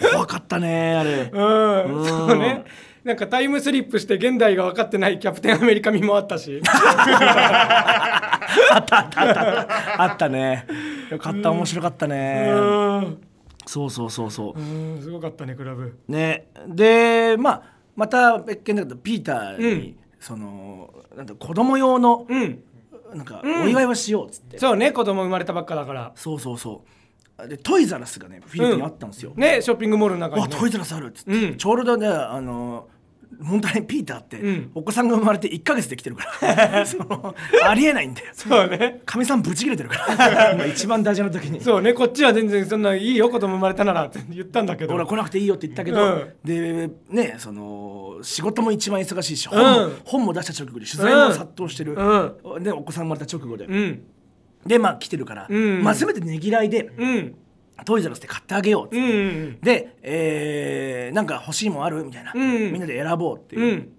[0.00, 1.26] て怖かったねあれ。
[1.26, 2.06] たうん。
[2.06, 2.64] そうね
[3.04, 6.60] なんかタイムスリップして現代が分かってないキャプテンアメリカ味もあったし。
[6.64, 8.38] あ
[10.12, 10.66] ったね。
[11.10, 12.50] よかった面白かったね。
[12.50, 13.22] うん。
[13.66, 14.60] そうそうそうそう。
[14.60, 15.96] うんすごかったねクラブ。
[16.08, 16.48] ね。
[16.68, 17.62] でまあ
[17.96, 19.96] また別件だけどピーターに、うん。
[20.18, 22.62] そのなんだ子供用のうん。
[23.14, 26.12] なんかうんお祝いをしようっつって、そうね子供生まれたばっかだから。
[26.14, 26.88] そうそうそう
[27.46, 31.56] でトイザラスがねフィリピンにあったんですよ、ねショッピングモールの中に、わね、トイザラスあるっつって、うん。
[31.56, 32.88] ちょうどねあの
[33.42, 34.70] 本当にピーターって、うん。
[34.74, 36.84] お子さんが生まれて1か月できてるから。
[36.84, 38.28] そのありえないんだよ。
[38.34, 39.00] そうね。
[39.06, 40.52] かみさんブチ切れてるから。
[40.52, 41.60] 今一番大事な時に。
[41.60, 41.94] そうね。
[41.94, 44.94] こっちは全然そんないいよ子供生まれたならって 言ったんだけど。
[44.94, 46.32] 俺は来なくていいよって言ったけど、うん。
[46.44, 49.96] でねその仕事も一番忙しいし本も,、うん。
[50.04, 54.02] 本も出した直後で取材も殺到してる、うでお子さん生まれた直後で、うん
[54.66, 55.82] でまあ来てるから、うん。
[55.82, 57.34] まあせめてねぎらいでうん。
[57.84, 59.10] トイザらスで買ってあげようっつって、うんう
[59.52, 59.60] ん。
[59.60, 62.04] で、えーなんか欲しいもんある？
[62.04, 62.72] みたいな、うん。
[62.72, 63.62] みんなで選ぼうっていう。
[63.62, 63.92] う、ん。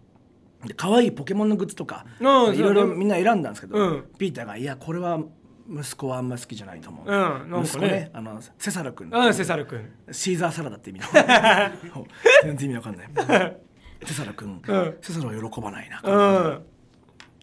[0.67, 4.05] で可愛いポケモンのグッズとかいうんろいろみんな選んだんですけど、うん。
[4.19, 5.19] ピーターが「いやこれは
[5.67, 7.51] 息子はあんま好きじゃないと思う」うん。
[7.51, 7.61] ね。
[7.63, 9.09] 息子ねあのセサル君。
[9.11, 9.79] うんセサル君。
[10.11, 11.05] シーザーサラダって意味の。
[12.43, 13.09] 全然意味わかんない。
[14.05, 14.95] セサル君、うん。
[15.01, 16.61] セサルは喜ばないな、うん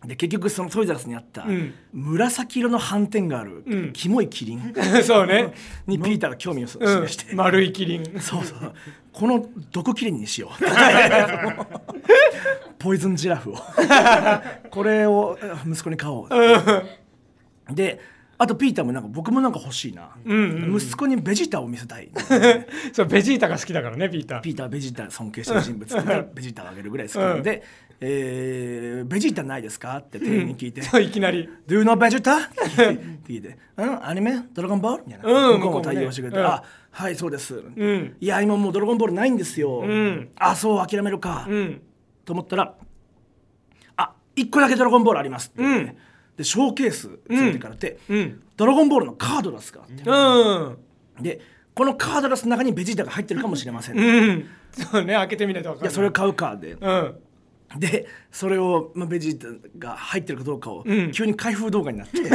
[0.06, 1.74] で結局そのトイザらスにあった、うん。
[1.92, 3.92] 紫色の斑点がある、うん。
[3.92, 4.72] キモいキリン。
[5.02, 5.52] そうね。
[5.88, 7.08] にピーターが興味を示うん。
[7.08, 8.20] して、丸いキリン。
[8.20, 8.72] そうそう
[9.12, 10.62] この毒キリンにしよう。
[12.78, 13.58] ポイズンジラフを。
[14.70, 17.74] これを息子に買おう。
[17.74, 18.00] で
[18.40, 22.08] あとピーターもなんか僕もなんか欲しいな、うん息子にベジータを見せたい。
[22.92, 24.40] そうベジータが好きだからねピーター。
[24.42, 25.92] ピーターはベジータ尊敬してる人物
[26.34, 27.64] ベジータをあげるぐらい好きなんで、
[28.00, 31.48] えーベジータないですか?」って店員に聞いて「そういきなり。
[31.66, 32.56] Do you know ベジータ?」って。
[33.26, 34.44] 聞いて「うんアニメ？
[34.54, 38.16] ドラゴンボール?」みたいな、うん向こうも対応してくれて「向こうもねあはいそうです」うん。
[38.20, 40.28] いや今もうドラゴンボールないんですよ」ん。
[40.36, 41.82] あそう諦めるか」うん。
[42.24, 42.74] と思ったら
[43.96, 45.96] 「あ一個だけドラゴンボールあります」って言って、うん。
[46.36, 48.42] でショーケース連れてからって、うん。
[48.56, 51.22] ドラゴンボールのカードラスがあって、うん。
[51.22, 51.40] で
[51.74, 54.44] このカードラスの中にベジータが入ってるかもしれません、いうん。
[54.72, 57.14] そうね開けてみないと分かんないやそれを買うかで、うん
[57.76, 59.46] でそれを、まあ、ベジータ
[59.78, 61.12] が入ってるかどうかを、うん。
[61.12, 62.18] 急に開封動画になって。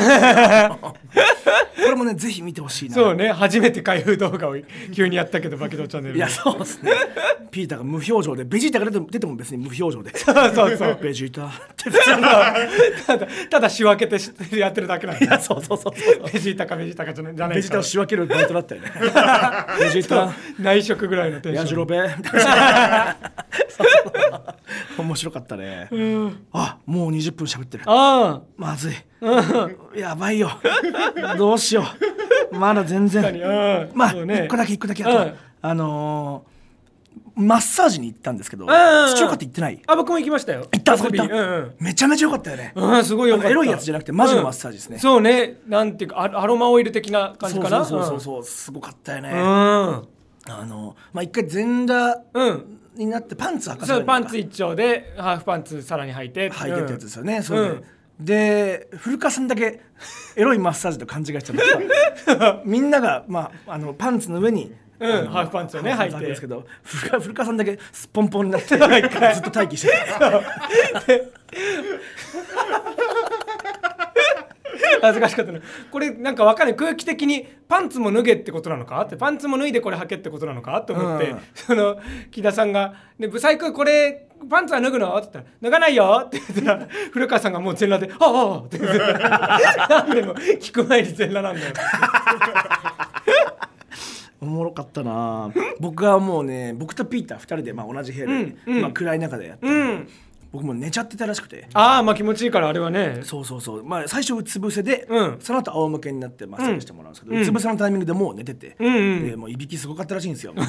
[1.83, 2.95] これもねぜひ見てほしいな。
[2.95, 3.31] そうね。
[3.31, 4.55] 初めて開封動画を
[4.93, 6.91] 急にやったけどバケドチャンネルでいやそうですね。
[7.51, 10.15] ピーターが無表情でベジータが出ても出ても別に無表情で。
[10.17, 10.99] そうそうそう。
[11.01, 11.91] ベジータって
[13.05, 16.31] ただただ仕分けてしやってるだけなんいやだそうそうそうそう。
[16.31, 18.91] ベジータかベジータかじゃないじゃないベジータをか仕分けるバイトだったよね。
[19.79, 20.31] ベジータ。
[20.59, 21.63] 内職ぐらいのテンション。
[21.63, 22.43] ヤジロベみたい
[25.23, 25.89] 白かったね、
[26.51, 27.83] あもう20分喋ってる。
[27.87, 28.93] あまずい。
[29.99, 30.51] やばいよ。
[31.37, 31.83] どうしよ
[32.51, 32.57] う。
[32.57, 33.23] まだ全然。
[33.23, 33.97] うん。
[33.97, 34.45] まあね。
[34.45, 35.35] 一個だけ一個だけあと、うん。
[35.61, 36.53] あのー
[37.35, 38.75] マッサージに行ったんですけどんうん。
[39.15, 39.81] 土岡って行ってない？
[39.87, 40.67] あ僕も行きましたよ。
[40.71, 40.95] 行った？
[40.97, 41.75] そこ行った、うんうん。
[41.79, 43.49] めちゃめちゃ良かったよね、うん、すごいよかった。
[43.49, 44.95] エロいやつじゃなくてマジのマッサージですね。
[44.95, 45.57] うんそうね。
[45.67, 47.85] なんていうかアアロマオイル的な感じかな？
[47.85, 48.43] そうそうそうそう。
[48.43, 49.37] すごかったよね、うん。
[49.39, 50.05] あ
[50.67, 56.51] のまあ一回全裸うんになってパンツ履パンツ一丁でハーフパンツさらに履いて。
[56.51, 57.43] 履いてってやつですよね、ん。
[57.43, 57.83] それで、
[58.19, 59.81] で古川さんだけ
[60.35, 62.61] エロいマッサージと勘違いしちゃった。
[62.65, 66.25] みんなが、まあ、あのパンツの上に、うんハーフパンツをね履いて。
[66.25, 68.87] ですけど古川さんだけすっぽんぽんになって ずっと
[69.59, 69.93] 待機して
[75.07, 75.59] 恥ずかしかったな
[75.91, 76.75] これなんかわかんない。
[76.75, 79.01] 空気的にパンツも脱げってことなのか？
[79.01, 80.81] ってパンツも脱いでこれ履けってことなのか？
[80.81, 81.39] と思って、うん。
[81.53, 81.97] その
[82.31, 91.73] 木田さんが「ねブサイクこれパンツは脱ぐの?」って言ったら「脱がないよ」って言ったら古川さんがもう全裸で「ああああ」って言ってなんでも聞く前に全裸なんだよ。
[94.41, 95.51] おもろかったな。
[95.79, 98.81] 僕はもうね僕とピーター2人で、まあ、同じ部屋で、うんうん。
[98.81, 100.09] まあ、暗い中でやって、うん
[100.53, 101.67] 僕もう寝ちゃってたらしくて。
[101.73, 103.21] ああまあ気持ちいいからあれはね。
[103.23, 105.37] そうそうそう、まあ、最初うつ伏せで、うん。
[105.39, 109.29] その後仰向けになってマッサージしてもらうんですけど、ううんつ伏せのタイミングでもう寝てて、うんうん。
[109.31, 110.53] でもういびきすごかったらしいんですよ。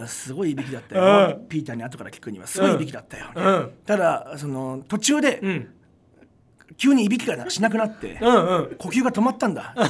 [0.00, 0.06] うん。
[0.06, 3.70] すごいいびきだったよ、うピーターに後から聞くにはすごいいびきだったよ、うん。
[3.84, 5.68] ただその途中でうん。
[6.76, 8.76] 急にいびきがしなくなって、うんうん。
[8.78, 9.84] 呼吸が止まったんだ、うん。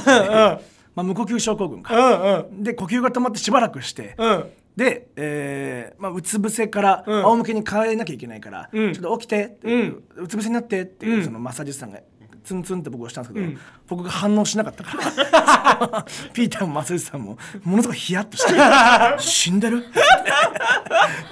[0.95, 2.63] まあ、無呼吸症候群か、うんうん。
[2.63, 7.23] で呼吸が止まってしばらくして、うんで、えーまあ、うつ伏せからうん。
[7.23, 8.93] 仰向けに変えなきゃいけないから、うん。
[8.93, 10.03] ちょっと起きてって、うん。
[10.17, 11.23] うつ伏せになってっていう、うん。
[11.23, 11.99] そのマッサージ師さんが
[12.43, 13.57] ツンツンって僕をしたんですけど、うん。
[13.87, 16.05] 僕が反応しなかったから。
[16.33, 18.53] ピーターもマッサージ師さんもものすごいヒヤッとして
[19.19, 19.83] 「死んでる?」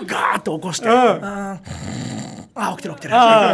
[0.08, 0.94] ガーッと起こして「うん。
[0.96, 1.60] あー
[2.56, 3.14] あー起きてる起きてる」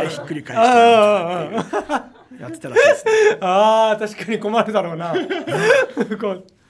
[0.09, 3.11] ひっくり返あしてやってたらしいですね。
[3.41, 5.13] あー確かに困るだろうな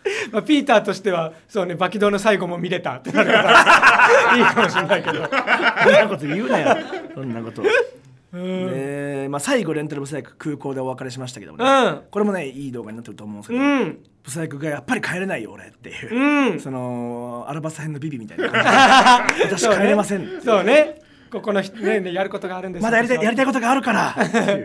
[0.31, 5.19] まあ、ピーターとしてはそうねバキドーの最後も見れたってなるからいいかもしれないけど。
[5.83, 6.77] そんなこと言うなよ。
[7.13, 7.63] そんなこと。
[8.31, 12.01] でまあ、最後レンタルブサイク空港でお別れしましたけどもね、うん。
[12.11, 13.99] これもねいい動画になってると思うんですけど、うん。
[14.23, 16.59] ブサイクがやっぱり帰れないよ俺っていう、うん。
[16.59, 19.43] そのアルバサ編のビビみたいな感じ。
[19.45, 24.15] で 私帰れません、そうねここの人ねねやることがあるんですまだやりたいやりたいこことがあるから。
[24.19, 24.61] ってい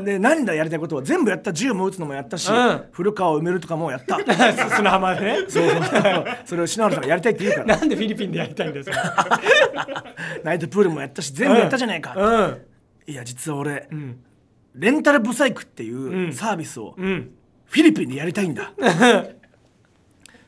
[0.00, 2.84] うで何だやりたいことは全部やった銃も撃つのもやったし、うん。
[2.92, 4.16] 古川を埋めるとかもやった。
[4.16, 4.32] と
[4.74, 5.36] 砂浜でね。
[5.48, 5.82] そうそう。
[5.84, 7.76] そうそれを篠原さんがやりたいって言うから。
[7.78, 9.40] なんでフィリピンでやりたいんですか？
[10.42, 13.12] ナイトプールもやったし全部やったじゃないか、うん。
[13.12, 14.18] いや実は俺、うん。
[14.74, 16.32] レンタルブサイクっていううん。
[16.32, 17.30] サービスをうん。
[17.66, 18.72] フィリピンでやりたいんだ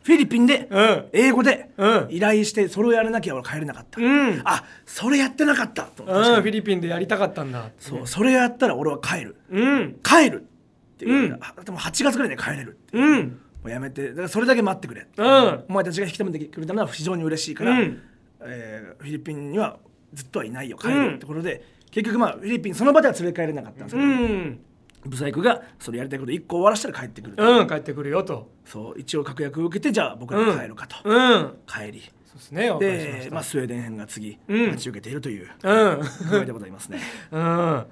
[0.07, 1.05] フィリピンでうん。
[1.13, 2.07] 英語でうん。
[2.11, 4.41] 依頼してそれをやらなきゃ俺帰れなかった、うん。
[4.45, 5.83] あそれやってなかった。
[5.83, 7.71] とうんフィリピンでやりたかったんだ。
[7.81, 9.37] そうそれやったら俺は帰る。
[9.51, 9.97] うん。
[10.05, 11.27] 帰るって言う。
[11.27, 11.39] うん。
[11.41, 13.05] あでも8月ぐらいで帰れるう。
[13.05, 13.21] ん。
[13.25, 13.33] も
[13.65, 15.65] うやめてだからそれだけ待ってくれ、うん。
[15.69, 18.01] お前たちが引き止めてくれたのは非常に嬉しいから、うん。
[18.43, 19.79] えーフィリピンには
[20.15, 24.61] ずっとはいないよ帰るってことで、結局まあフィリピンその場では連れ帰れなかったんですけうど、ん
[25.07, 28.51] ブサイクがそれやりたいこと1個終わらせたら帰ってくる、うん帰ってくるよと。
[28.65, 32.03] そう一応確約を受けてじゃあ僕らが帰るかと、うん帰り。
[32.25, 34.67] そうですねで、まあ、スウェーデン編が次、うん。
[34.71, 36.01] 待ち受けているといううん。
[36.31, 37.01] 具合でございますね。
[37.33, 37.41] うん。
[37.41, 37.87] す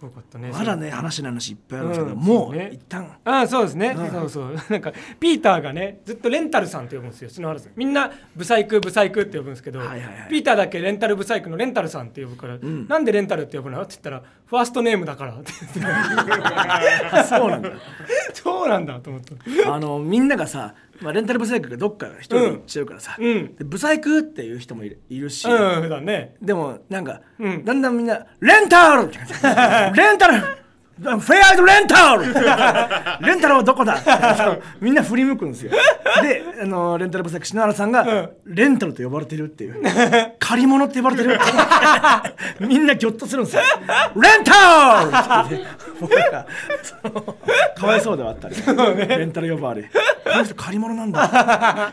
[0.00, 0.50] ごかったね。
[0.50, 3.16] まだね話の話いっぱいあるんですけど、うんもそううね一旦。
[3.24, 4.10] ああそうですね、うん。
[4.10, 4.54] そうそう。
[4.70, 7.28] なんかピーターがねずっとレンタルさんって呼ぶんですよ。
[7.30, 10.28] 篠原さんみんなブサイクブサイクって呼ぶんですけど、はいはいはい。
[10.30, 12.88] ピーターだけレンタルブサイクのレンタルさんって呼ぶから、ん。
[12.88, 13.82] なんでレンタルって呼ぶの？
[13.82, 15.34] って言ったらファーストネームだから。
[15.38, 15.52] って
[17.28, 17.70] そうなんだ。
[18.32, 19.34] そうなんだと思って
[19.66, 23.54] あのみんながさ、まあ、レンタルブサイクがどっか一人してるからさ、うん。
[23.56, 26.34] でブサイクっていう人もいるいるし、うん普段ね。
[26.42, 27.64] でもなんか、うん。
[27.64, 29.32] だんだんみんな「レンタル!」って感じ。
[30.00, 30.42] レンタル
[31.00, 32.24] フェアドレンタル！
[33.26, 33.96] レンタルはどこだ？
[34.80, 35.72] みんな振り向くんですよ。
[36.22, 39.82] であのレンタルブサイク篠原さんが、レンタルと呼ばれてるっていう。
[40.38, 41.42] 借り物って呼ばれてるって
[42.66, 43.62] みんなギョッとするんですよ。
[44.16, 45.04] レンタ
[45.48, 45.64] ル！
[47.76, 48.54] かわいそうではあったり、
[49.08, 49.84] レンタル呼ばわり。
[49.84, 51.92] この人借り物なんだ。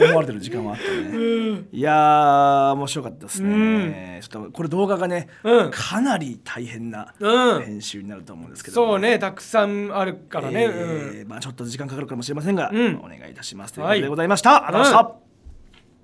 [0.00, 1.62] 思われてる時間はあったね。
[1.72, 5.70] いやー面白かったですね、ちょっとこれ動画がね、うん。
[5.70, 7.62] かなり大変なうん。
[7.62, 10.72] 編集になると思うんですけど、そうねたくさんあるからね、うん。
[11.18, 12.96] えーまあ、ちょっと時間かかるかもしれませんが、うん。
[12.96, 13.74] お願いいたします。
[13.74, 15.14] というはいことでございました、ありがとうございまし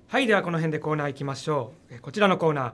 [0.09, 1.93] た、はいではこの辺でコーナー行きましょう。
[1.93, 2.73] えーこちらのコーナー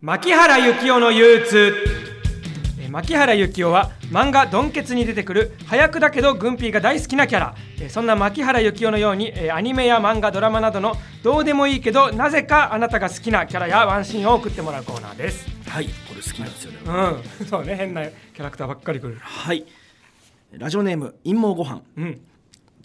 [0.00, 1.58] 牧原幸雄の憂鬱。
[1.58, 2.13] えー
[2.94, 7.56] 牧原幸雄は漫画「ドンケツ」に出てくる早くだけどグンピーが大好きなキャラ。
[7.80, 15.44] えーそんな牧原幸雄のようにえーアニメや漫画ドラマなどのどうでもいいけどなぜかあなたが好きなキャラやワンシーンを送ってもらうコーナーです。
[15.68, 16.78] はいこれ好きなんですよね、
[17.40, 17.46] うん。
[17.46, 17.74] そうね。
[17.74, 19.18] 変なキャラクターばっかりくる。
[19.20, 19.64] はい。
[20.52, 21.82] ラジオネーム陰謀ご飯。
[21.96, 22.20] うん。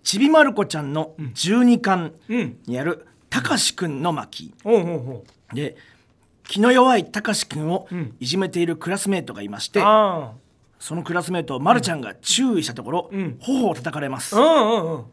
[0.01, 2.57] ちびまる子ちゃんの12巻うん。
[2.65, 4.55] にあるたかしくんの巻。
[5.53, 5.75] で
[6.49, 8.15] 気の弱いたかしくんをうん。
[8.19, 10.33] いじめているクラスメートがいまして、あ
[10.79, 13.37] そのクラスメートをまるちゃんが注意したところ、うん。
[13.39, 15.03] 頬を叩かれます、あうんうんうん。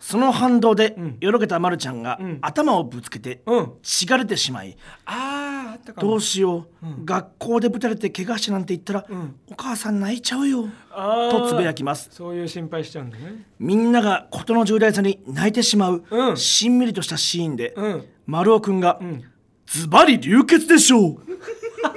[0.00, 1.18] その反動で、ん。
[1.20, 2.38] よろけたまるちゃんが、うん。
[2.40, 3.72] 頭をぶつけて、うん。
[3.82, 6.08] 血が出てしまいあああったかも。
[6.12, 9.34] どうしよう、学校でぶたれて怪我してなんて言ったら、ん。
[9.50, 11.30] お母さん泣いちゃうよあー。
[11.30, 12.08] とつぶやきます。
[12.12, 13.44] そういう心配しちゃうんだね。
[13.58, 16.36] みんなが事の重大さに泣いてしまう、うん。
[16.38, 18.04] しんみりとしたシーンで、うん。
[18.26, 19.22] 丸尾くんがん
[19.70, 21.16] 「ズバリ流血でしょう!」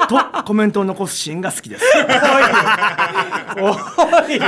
[0.07, 1.85] とコメントを残すシーンが好きです。
[3.57, 3.71] お
[4.29, 4.39] い。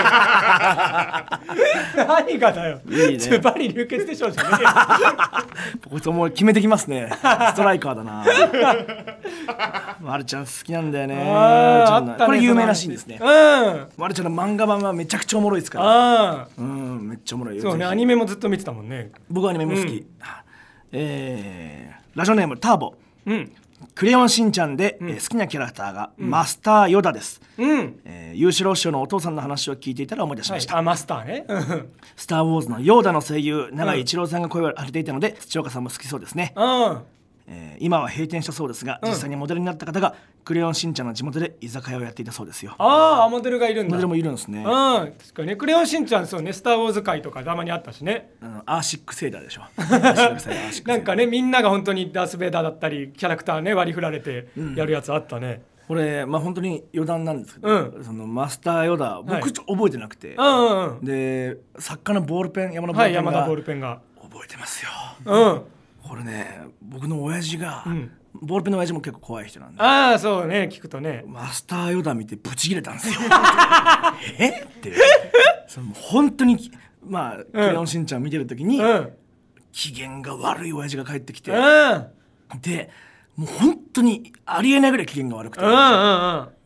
[1.96, 2.82] 何がだよ。
[2.88, 3.18] いいね。
[3.18, 4.70] ズバリ流血でしょうじゃねえよ。
[5.90, 7.10] こいつもう決めてきますね。
[7.12, 8.24] ストライカーだな。
[10.02, 11.16] まるちゃん好きなんだよね。
[11.16, 13.18] ねこれ有名らしいんですね。
[13.20, 13.88] うん。
[13.98, 15.86] まるちゃんの漫画版はめちゃくちゃおもろいですから。
[15.86, 19.12] あうんめっちゃおもろいそうねアニメもずっと見てたもんね。
[19.30, 20.06] 僕はアニメも好き、うん。
[20.92, 22.94] えーラジオネームターボ
[23.26, 23.52] うん。
[23.96, 28.00] クレヨンしんちゃんで、えー好きなキャラクターが、マスターヨダです、うん。
[28.06, 30.82] えー、裕次郎師匠のお父さんの話を聞いていたら思い出しました、はい。
[30.82, 31.46] あマスターね。
[31.48, 36.98] うんスター・ウォーズのヨーダの声優永井一郎さんが声を当てていたので土岡さんも好きそうですね、うん
[37.48, 39.10] えー今は閉店したそうですが、うん。
[39.10, 42.76] 実際にモデルになった方がクレヨンしんちゃんの地元で居酒屋をやっていたそうですよ。
[42.78, 43.92] ああモデルがいるんだ。
[43.92, 44.66] モデルもいるんですね、うん。
[44.66, 48.32] 確かにねクレヨンしんちゃんそうね「スター・ウォーズ」界とかたまにあったしね。
[48.66, 49.64] アーシックセイダーでしょ。
[49.78, 58.04] アーシックセイダー なんかねみんなが本当にダース・ベイダーだったりキャラクターね割り振られてやるやつあったね、これまあ本当に余談なんですけど、うん。
[58.04, 59.44] そのマスターヨダ僕はい。
[59.44, 61.06] ちょっと覚えてなくて、うんうんうん。
[61.06, 64.00] で作家のボールペン山田ボールペンが、ボールペンが。
[64.22, 64.90] 覚えてますよ。
[65.26, 65.62] うん
[66.14, 68.12] これね僕の親父が、ん。
[68.36, 69.82] ボールペンの親父も結構怖い人なんで。
[69.82, 71.24] ああそうね聞くとね。
[71.26, 73.20] マスターヨダ見てブチ切れたんですよ。
[74.38, 74.62] え？
[74.62, 74.94] って。
[75.68, 76.72] その本当に
[77.04, 78.86] まあ「クレヨンしんちゃん」見てる時に、うん。
[78.86, 79.14] うん
[79.72, 82.06] 機嫌が悪い親父が帰ってきて、うん。
[82.62, 82.92] で
[83.36, 85.72] もう本当にありえないぐらい機嫌が悪くて、うん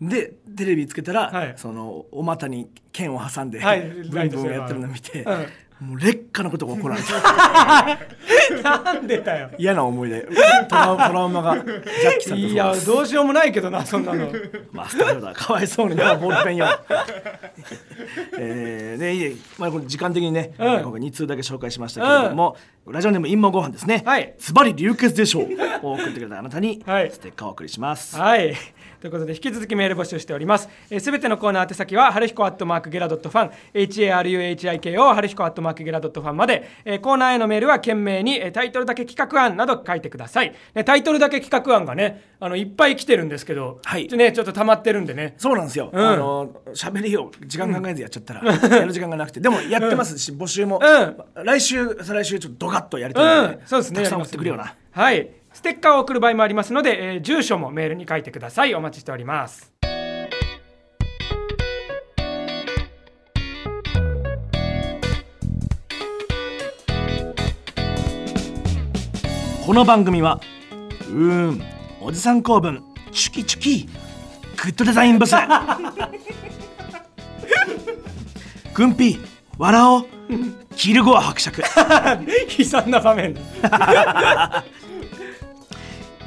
[0.02, 1.54] うんでテレビつけたら、はい。
[1.56, 3.82] そのお股に剣を挟んで、はい。
[3.82, 5.46] ブンブンやってるの見て、うん
[5.80, 8.82] もう劣化のことが起こられた。
[8.84, 9.52] なんでだよ。
[9.58, 10.22] 嫌な思い出
[10.68, 11.74] トラウトラウマがジャ
[12.14, 14.32] ッキさんといやどうしようもないけどなそんなの。
[14.72, 16.68] マスターヨダかわいそうにな ボールペンよ。
[18.40, 19.36] えーね。
[19.58, 20.66] まあ、これ時間的にね、うん。
[20.82, 24.04] 今回2通だけ紹介しましたけれども、ラジオネーム陰謀ご飯ですね。
[24.06, 24.34] はい。
[24.40, 25.48] ズバリ流血でしょう。
[25.84, 27.12] を送ってくれたあなたにはい。
[27.12, 28.56] ステッカーをお送りします、はい。
[29.00, 30.68] ということで引き続きメール募集しております。
[30.88, 40.54] す、え、べ、てのコーナー宛先は、はるひこアットマークゲラドットファン、HARUHIKO はるひこアットマークゲラドットファンまで、えーコーナーへのメールは懸命に、えータイトルだけ企画案など書いてください。
[40.74, 44.08] ね、タイトルだけ企画案がね、あの、いっぱい来てるんですけど、はい。
[44.08, 45.36] ちょね、ちょっと溜まってるんでね。
[45.38, 46.08] そうなんですよ、うん。
[46.08, 49.40] あの喋りを時間考えずやっちゃったら、やる時間がなくて。
[49.40, 53.98] でもやってますし、募集も、う来週再来週ちょっとドカッとやりたいので、うん、そうですね。
[53.98, 54.76] たくさん送ってくれよな。
[54.92, 55.30] はい。
[55.68, 58.74] ステッカーを送る場合もありますので、えー住所もメールに書いてください。
[58.74, 59.74] お待ちしております。
[69.66, 70.40] この番組は
[71.10, 71.62] うーん
[72.00, 73.90] おじさん公文チュキチュキグ
[74.70, 75.36] ッドデザインブス
[78.74, 79.20] 軍ピ
[79.58, 80.06] 笑おう
[80.78, 81.62] キルゴア伯爵
[82.58, 83.36] 悲惨な場面。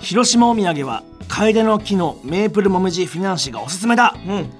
[0.00, 4.14] 広島お土産は楓の木のメープルもみじフィナンシェがおすすめだ。
[4.26, 4.50] うん。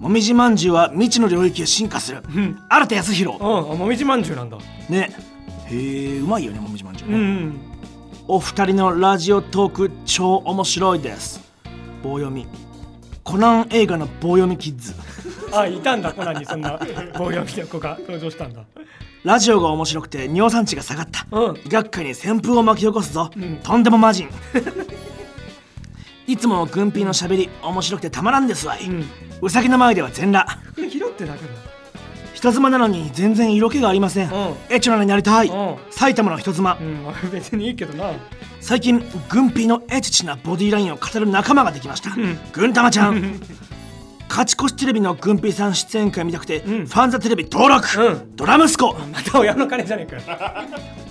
[0.00, 2.22] もみじまんじゅうは未知の領域へ進化する、
[2.68, 3.38] 新田康弘。
[3.38, 4.58] うん、あもみじまんじゅうなんだ。
[4.88, 5.10] ね。
[5.66, 7.60] へえうまいよねもみじまんじゅうね、うん。
[8.28, 11.40] お二人のラジオトーク超面白いです。
[12.02, 12.46] 棒読み。
[13.24, 14.94] コナン映画の棒読みキッズ。
[15.52, 16.78] あ、いたんだ、コナンにそんな
[17.18, 18.62] 棒読みの子が登場したんだ。
[19.26, 21.56] ラジオが面白くて尿酸値が下がった、うん。
[21.56, 23.56] 医学界に旋風を巻き起こすぞ、ん。
[23.56, 24.28] とんでも魔人。
[26.28, 29.04] いつもの軍ピーのしゃべり面白くてたまらんですわい、ん。
[29.42, 30.60] うさぎの前では全裸。
[30.76, 31.48] 拾ってだけだ。
[32.34, 34.32] 人妻なのに全然色気がありません、ん。
[34.70, 35.76] エチョナになりたい、うん。
[35.90, 38.12] 埼玉の人妻、うん、 別にいいけどな。
[38.60, 42.10] 最近軍ピーのエチチなボディラインを語る仲間ができました、
[42.52, 43.40] 軍玉ちゃん
[44.36, 48.36] 勝ち越しテレビの軍ピーさん出演会見たくて、ファンザテレビ登録、うん。
[48.36, 48.92] ドラ息子。
[48.92, 50.22] また親の金じゃねえかよ。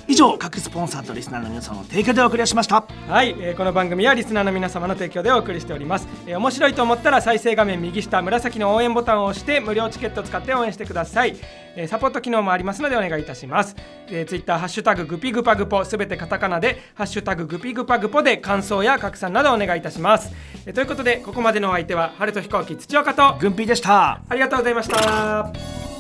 [0.08, 2.86] 以上各スポンサーとリスナーの皆さんの提供でお送りしました。
[3.08, 11.36] はい、えーこの番組はリスナーの皆様の提供でお送りしております、えー面白いと思ったら再生画面右下紫の応援ボタンを押して無料チケットを使って応援してください、
[11.76, 13.76] えーサポート機能もありますのでお願いいたします、
[14.08, 20.32] えー、ツイッターハッシュタググピグパグポすべてカタカナでハッシュタググピグパグポで感想や拡散などお願いいたします、
[20.68, 24.22] えーということでここまでのお相手は春と飛行機土岡と軍ピーでした。
[24.30, 25.95] ありがとうございました